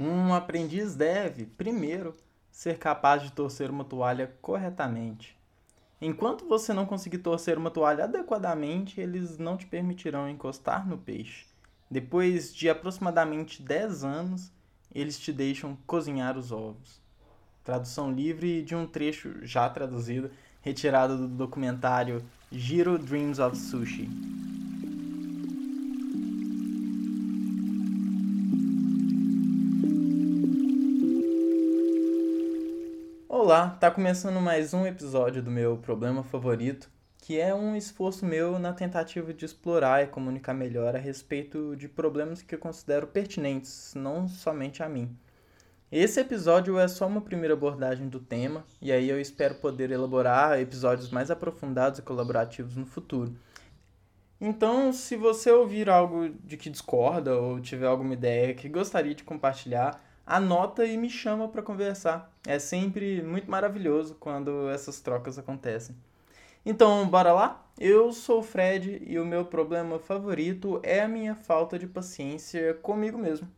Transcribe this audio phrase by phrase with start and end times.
[0.00, 2.14] Um aprendiz deve, primeiro,
[2.52, 5.36] ser capaz de torcer uma toalha corretamente.
[6.00, 11.46] Enquanto você não conseguir torcer uma toalha adequadamente, eles não te permitirão encostar no peixe.
[11.90, 14.52] Depois de aproximadamente 10 anos,
[14.94, 17.00] eles te deixam cozinhar os ovos.
[17.64, 20.30] Tradução livre de um trecho já traduzido,
[20.62, 24.08] retirado do documentário Giro Dreams of Sushi.
[33.48, 38.58] Olá, tá começando mais um episódio do meu problema favorito, que é um esforço meu
[38.58, 43.94] na tentativa de explorar e comunicar melhor a respeito de problemas que eu considero pertinentes,
[43.96, 45.16] não somente a mim.
[45.90, 50.60] Esse episódio é só uma primeira abordagem do tema, e aí eu espero poder elaborar
[50.60, 53.34] episódios mais aprofundados e colaborativos no futuro.
[54.38, 59.24] Então, se você ouvir algo de que discorda ou tiver alguma ideia que gostaria de
[59.24, 59.98] compartilhar,
[60.28, 62.30] anota e me chama para conversar.
[62.46, 65.96] É sempre muito maravilhoso quando essas trocas acontecem.
[66.66, 67.66] Então, bora lá?
[67.80, 72.74] Eu sou o Fred e o meu problema favorito é a minha falta de paciência
[72.74, 73.48] comigo mesmo.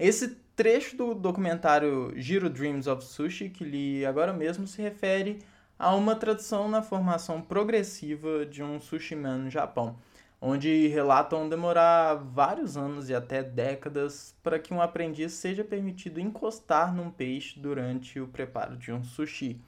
[0.00, 5.38] Esse trecho do documentário Giro Dreams of Sushi, que li agora mesmo, se refere
[5.82, 9.96] a uma tradição na formação progressiva de um sushi man no Japão,
[10.40, 16.94] onde relatam demorar vários anos e até décadas para que um aprendiz seja permitido encostar
[16.94, 19.60] num peixe durante o preparo de um sushi.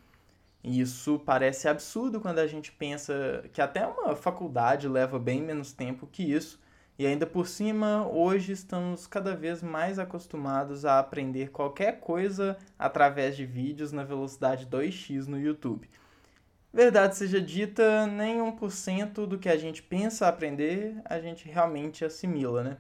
[0.63, 6.07] Isso parece absurdo quando a gente pensa que até uma faculdade leva bem menos tempo
[6.07, 6.61] que isso,
[6.97, 13.37] e ainda por cima, hoje estamos cada vez mais acostumados a aprender qualquer coisa através
[13.37, 15.91] de vídeos na velocidade 2x no YouTube.
[16.75, 22.65] Verdade seja dita, nem 1% do que a gente pensa aprender a gente realmente assimila,
[22.65, 22.79] né?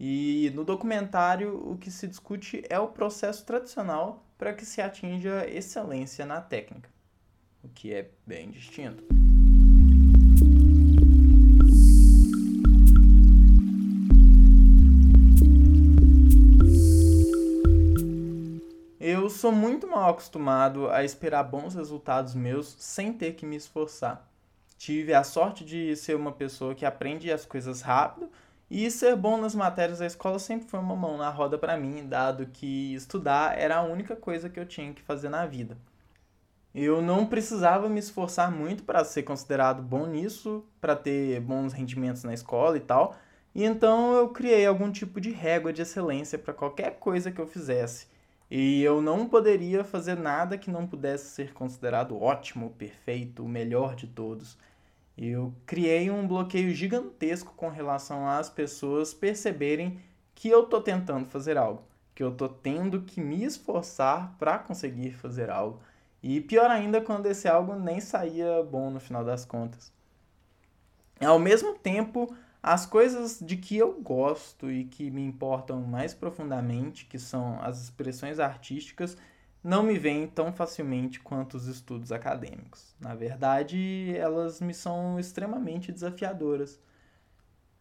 [0.00, 5.48] E no documentário o que se discute é o processo tradicional para que se atinja
[5.48, 6.90] excelência na técnica,
[7.62, 9.15] o que é bem distinto.
[19.36, 24.26] Sou muito mal acostumado a esperar bons resultados meus sem ter que me esforçar.
[24.78, 28.30] Tive a sorte de ser uma pessoa que aprende as coisas rápido
[28.70, 32.06] e ser bom nas matérias da escola sempre foi uma mão na roda para mim,
[32.08, 35.76] dado que estudar era a única coisa que eu tinha que fazer na vida.
[36.74, 42.24] Eu não precisava me esforçar muito para ser considerado bom nisso, para ter bons rendimentos
[42.24, 43.16] na escola e tal,
[43.54, 47.46] e então eu criei algum tipo de régua de excelência para qualquer coisa que eu
[47.46, 48.15] fizesse
[48.50, 53.96] e eu não poderia fazer nada que não pudesse ser considerado ótimo, perfeito, o melhor
[53.96, 54.56] de todos.
[55.18, 59.98] Eu criei um bloqueio gigantesco com relação às pessoas perceberem
[60.34, 61.82] que eu tô tentando fazer algo,
[62.14, 65.80] que eu tô tendo que me esforçar para conseguir fazer algo.
[66.22, 69.92] E pior ainda quando esse algo nem saía bom no final das contas.
[71.20, 72.34] Ao mesmo tempo,
[72.66, 77.80] as coisas de que eu gosto e que me importam mais profundamente, que são as
[77.84, 79.16] expressões artísticas,
[79.62, 82.96] não me vêm tão facilmente quanto os estudos acadêmicos.
[83.00, 86.80] Na verdade, elas me são extremamente desafiadoras.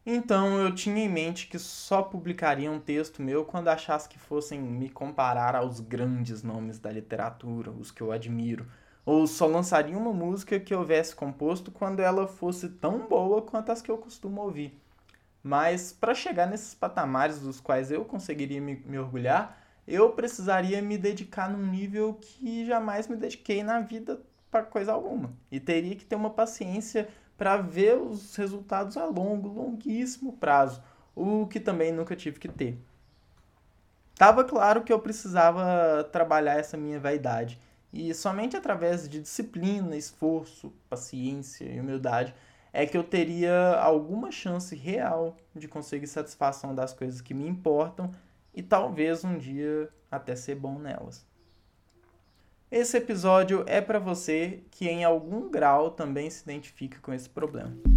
[0.06, 4.62] Então eu tinha em mente que só publicaria um texto meu quando achasse que fossem
[4.62, 8.68] me comparar aos grandes nomes da literatura, os que eu admiro,
[9.06, 13.72] ou só lançaria uma música que eu houvesse composto quando ela fosse tão boa quanto
[13.72, 14.76] as que eu costumo ouvir.
[15.44, 20.98] Mas para chegar nesses patamares dos quais eu conseguiria me, me orgulhar, eu precisaria me
[20.98, 25.32] dedicar num nível que jamais me dediquei na vida para coisa alguma.
[25.52, 30.82] E teria que ter uma paciência para ver os resultados a longo, longuíssimo prazo,
[31.16, 32.80] o que também nunca tive que ter.
[34.16, 37.60] Tava claro que eu precisava trabalhar essa minha vaidade
[37.92, 42.34] e somente através de disciplina, esforço, paciência e humildade
[42.74, 48.12] é que eu teria alguma chance real de conseguir satisfação das coisas que me importam
[48.54, 51.26] e talvez um dia até ser bom nelas.
[52.70, 57.95] Esse episódio é para você que em algum grau também se identifica com esse problema.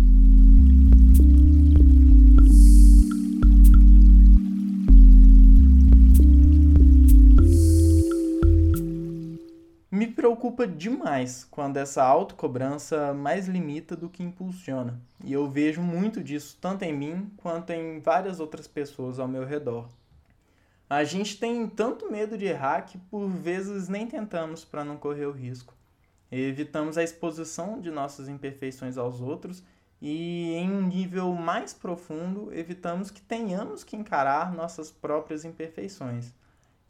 [10.39, 15.01] Preocupa demais quando essa autocobrança mais limita do que impulsiona.
[15.25, 19.45] E eu vejo muito disso tanto em mim quanto em várias outras pessoas ao meu
[19.45, 19.89] redor.
[20.89, 25.27] A gente tem tanto medo de errar que por vezes nem tentamos para não correr
[25.27, 25.75] o risco.
[26.31, 29.65] Evitamos a exposição de nossas imperfeições aos outros
[30.01, 36.33] e, em um nível mais profundo, evitamos que tenhamos que encarar nossas próprias imperfeições.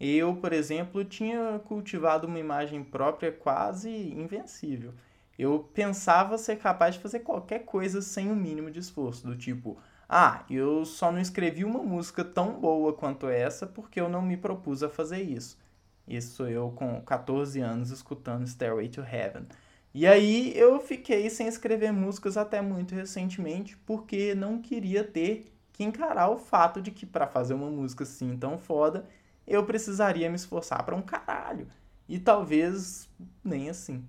[0.01, 4.95] Eu, por exemplo, tinha cultivado uma imagem própria quase invencível.
[5.39, 9.79] Eu pensava ser capaz de fazer qualquer coisa sem o mínimo de esforço, do tipo,
[10.09, 14.37] ah, eu só não escrevi uma música tão boa quanto essa porque eu não me
[14.37, 15.59] propus a fazer isso.
[16.07, 19.47] Isso sou eu com 14 anos escutando Stairway to Heaven.
[19.93, 25.85] E aí eu fiquei sem escrever músicas até muito recentemente porque não queria ter que
[25.85, 29.07] encarar o fato de que para fazer uma música assim tão foda,
[29.49, 31.67] eu precisaria me esforçar para um caralho.
[32.09, 33.09] E talvez
[33.43, 34.05] nem assim.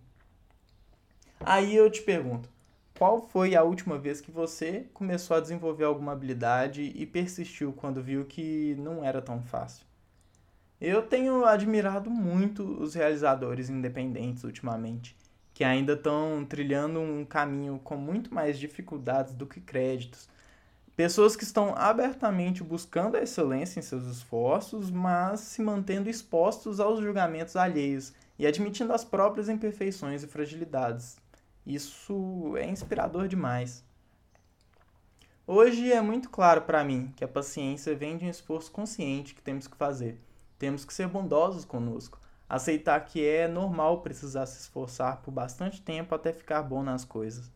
[1.40, 2.50] Aí eu te pergunto,
[2.98, 8.04] qual foi a última vez que você começou a desenvolver alguma habilidade e persistiu quando
[8.04, 9.86] viu que não era tão fácil?
[10.82, 15.16] Eu tenho admirado muito os realizadores independentes ultimamente,
[15.54, 20.30] que ainda estão trilhando um caminho com muito mais dificuldades do que créditos.
[21.00, 27.00] Pessoas que estão abertamente buscando a excelência em seus esforços, mas se mantendo expostos aos
[27.00, 31.16] julgamentos alheios e admitindo as próprias imperfeições e fragilidades.
[31.66, 33.82] Isso é inspirador demais.
[35.48, 39.42] Hoje é muito claro para mim que a paciência vem de um esforço consciente que
[39.42, 40.20] temos que fazer.
[40.58, 42.20] Temos que ser bondosos conosco,
[42.50, 47.50] aceitar que é normal precisar se esforçar por bastante tempo até ficar bom nas coisas.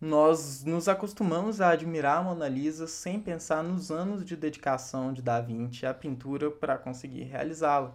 [0.00, 5.20] Nós nos acostumamos a admirar a Mona Lisa sem pensar nos anos de dedicação de
[5.20, 7.94] Da Vinci à pintura para conseguir realizá-la.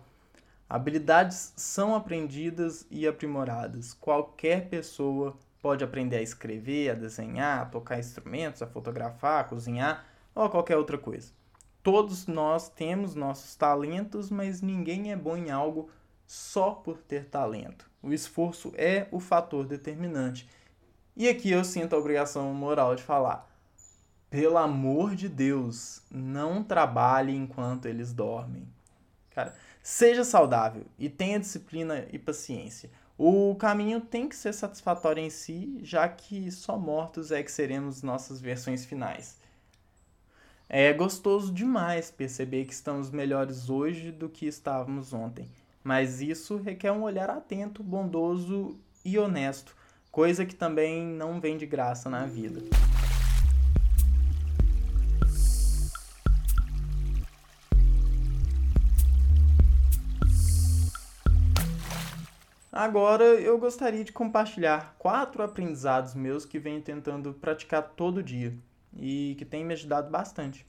[0.70, 3.96] Habilidades são aprendidas e aprimoradas.
[3.96, 10.06] Qualquer pessoa pode aprender a escrever, a desenhar, a tocar instrumentos, a fotografar, a cozinhar
[10.36, 11.32] ou qualquer outra coisa.
[11.82, 15.90] Todos nós temos nossos talentos, mas ninguém é bom em algo
[16.28, 17.90] só por ter talento.
[18.00, 20.48] O esforço é o fator determinante.
[21.16, 23.50] E aqui eu sinto a obrigação moral de falar:
[24.30, 28.68] pelo amor de Deus, não trabalhe enquanto eles dormem.
[29.30, 29.54] Cara,
[29.88, 32.90] Seja saudável e tenha disciplina e paciência.
[33.16, 38.02] O caminho tem que ser satisfatório em si, já que só mortos é que seremos
[38.02, 39.38] nossas versões finais.
[40.68, 45.48] É gostoso demais perceber que estamos melhores hoje do que estávamos ontem,
[45.84, 49.76] mas isso requer um olhar atento, bondoso e honesto,
[50.16, 52.62] coisa que também não vem de graça na vida.
[62.72, 68.58] Agora eu gostaria de compartilhar quatro aprendizados meus que venho tentando praticar todo dia
[68.98, 70.66] e que têm me ajudado bastante.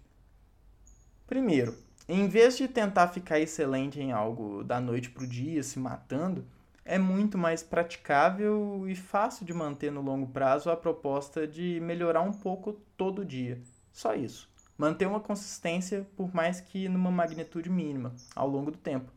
[1.25, 1.79] Primeiro,
[2.09, 6.45] em vez de tentar ficar excelente em algo da noite para o dia, se matando,
[6.87, 12.23] é muito mais praticável e fácil de manter no longo prazo a proposta de melhorar
[12.23, 13.61] um pouco todo dia.
[13.93, 14.49] Só isso.
[14.79, 19.11] Manter uma consistência, por mais que numa magnitude mínima, ao longo do tempo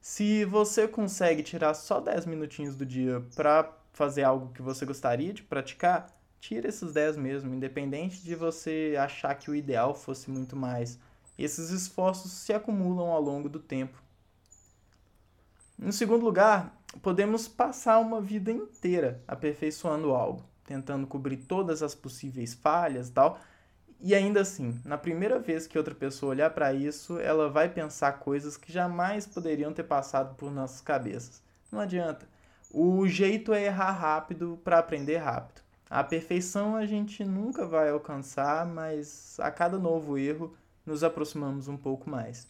[0.00, 5.32] se você consegue tirar só 10 minutinhos do dia para fazer algo que você gostaria
[5.32, 6.06] de praticar,
[6.40, 10.98] tira esses 10 mesmo, independente de você achar que o ideal fosse muito mais.
[11.36, 14.02] Esses esforços se acumulam ao longo do tempo.
[15.80, 22.52] Em segundo lugar, podemos passar uma vida inteira aperfeiçoando algo, tentando cobrir todas as possíveis
[22.52, 23.38] falhas e tal,
[24.00, 28.12] e ainda assim, na primeira vez que outra pessoa olhar para isso, ela vai pensar
[28.18, 31.42] coisas que jamais poderiam ter passado por nossas cabeças.
[31.70, 32.26] Não adianta.
[32.72, 35.62] O jeito é errar rápido para aprender rápido.
[35.88, 40.54] A perfeição a gente nunca vai alcançar, mas a cada novo erro
[40.84, 42.46] nos aproximamos um pouco mais.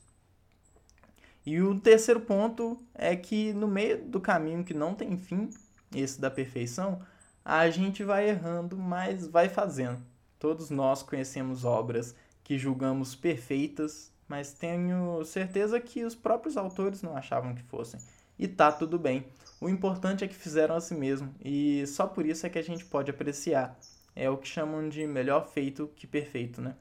[1.45, 5.51] E o terceiro ponto é que no meio do caminho que não tem fim,
[5.95, 7.01] esse da perfeição,
[7.45, 10.03] a gente vai errando, mas vai fazendo.
[10.39, 12.15] Todos nós conhecemos obras
[12.45, 17.99] que julgamos perfeitas, mas tenho certeza que os próprios autores não achavam que fossem.
[18.39, 19.25] E tá tudo bem.
[19.61, 22.63] O importante é que fizeram a si mesmo, e só por isso é que a
[22.63, 23.77] gente pode apreciar.
[24.15, 26.77] É o que chamam de melhor feito que perfeito, né?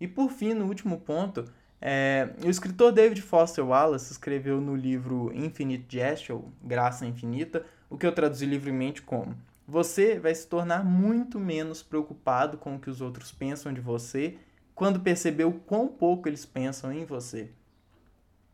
[0.00, 1.44] E por fim, no último ponto,
[1.80, 7.96] é, o escritor David Foster Wallace escreveu no livro Infinite Jest, ou Graça Infinita, o
[7.96, 9.36] que eu traduzi livremente como
[9.68, 14.38] você vai se tornar muito menos preocupado com o que os outros pensam de você
[14.74, 17.50] quando perceber o quão pouco eles pensam em você.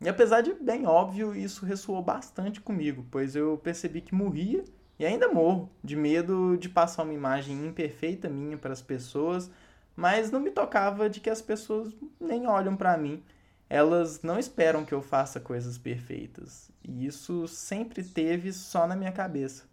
[0.01, 4.65] E apesar de bem óbvio, isso ressoou bastante comigo, pois eu percebi que morria
[4.99, 9.49] e ainda morro de medo de passar uma imagem imperfeita minha para as pessoas,
[9.95, 13.23] mas não me tocava de que as pessoas nem olham para mim.
[13.67, 16.69] elas não esperam que eu faça coisas perfeitas.
[16.83, 19.63] E isso sempre teve só na minha cabeça.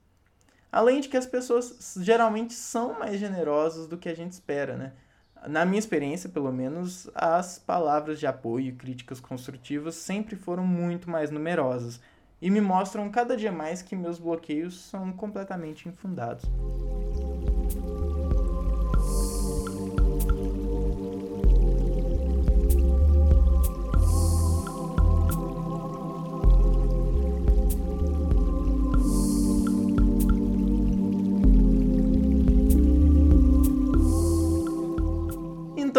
[0.70, 4.92] Além de que as pessoas geralmente são mais generosas do que a gente espera, né?
[5.46, 11.10] Na minha experiência, pelo menos, as palavras de apoio e críticas construtivas sempre foram muito
[11.10, 12.00] mais numerosas
[12.40, 16.44] e me mostram cada dia mais que meus bloqueios são completamente infundados.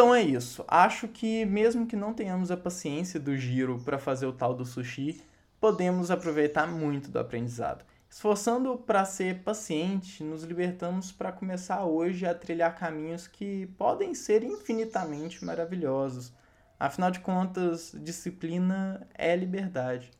[0.03, 0.65] Então é isso.
[0.67, 4.65] Acho que mesmo que não tenhamos a paciência do giro para fazer o tal do
[4.65, 5.21] sushi,
[5.61, 7.85] podemos aproveitar muito do aprendizado.
[8.09, 14.43] Esforçando para ser paciente, nos libertamos para começar hoje a trilhar caminhos que podem ser
[14.43, 16.33] infinitamente maravilhosos.
[16.77, 20.11] Afinal de contas, disciplina é liberdade.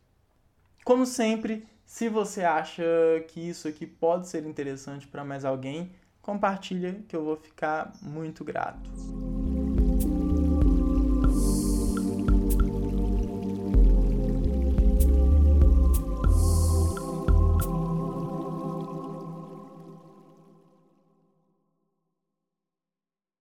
[0.85, 2.85] Como sempre, se você acha
[3.27, 8.45] que isso aqui pode ser interessante para mais alguém, compartilha que eu vou ficar muito
[8.45, 8.89] grato.